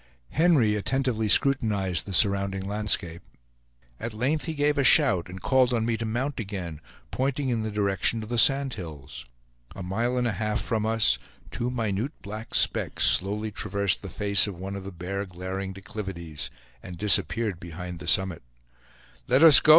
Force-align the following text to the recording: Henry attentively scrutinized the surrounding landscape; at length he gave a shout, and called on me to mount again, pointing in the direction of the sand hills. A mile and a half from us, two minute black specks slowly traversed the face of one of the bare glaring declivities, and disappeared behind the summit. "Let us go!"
Henry 0.31 0.73
attentively 0.75 1.29
scrutinized 1.29 2.07
the 2.07 2.11
surrounding 2.13 2.65
landscape; 2.65 3.21
at 3.99 4.15
length 4.15 4.45
he 4.45 4.55
gave 4.55 4.79
a 4.79 4.83
shout, 4.83 5.29
and 5.29 5.43
called 5.43 5.75
on 5.75 5.85
me 5.85 5.95
to 5.95 6.07
mount 6.07 6.39
again, 6.39 6.81
pointing 7.11 7.49
in 7.49 7.61
the 7.61 7.69
direction 7.69 8.23
of 8.23 8.29
the 8.29 8.39
sand 8.39 8.73
hills. 8.73 9.25
A 9.75 9.83
mile 9.83 10.17
and 10.17 10.27
a 10.27 10.31
half 10.31 10.59
from 10.59 10.87
us, 10.87 11.19
two 11.51 11.69
minute 11.69 12.13
black 12.23 12.55
specks 12.55 13.05
slowly 13.05 13.51
traversed 13.51 14.01
the 14.01 14.09
face 14.09 14.47
of 14.47 14.57
one 14.59 14.75
of 14.75 14.85
the 14.85 14.91
bare 14.91 15.23
glaring 15.27 15.71
declivities, 15.71 16.49
and 16.81 16.97
disappeared 16.97 17.59
behind 17.59 17.99
the 17.99 18.07
summit. 18.07 18.41
"Let 19.27 19.43
us 19.43 19.59
go!" 19.59 19.69